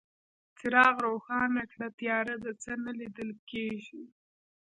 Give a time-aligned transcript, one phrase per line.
[0.57, 4.01] څراغ روښانه کړه، تياره ده، څه نه ليدل کيږي.